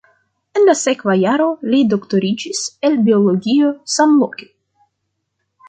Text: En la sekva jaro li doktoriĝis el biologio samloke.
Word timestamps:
En 0.59 0.63
la 0.69 0.73
sekva 0.79 1.13
jaro 1.23 1.45
li 1.73 1.81
doktoriĝis 1.91 2.63
el 2.89 2.97
biologio 3.11 3.71
samloke. 3.99 4.51